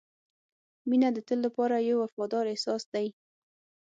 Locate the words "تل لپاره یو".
1.27-1.97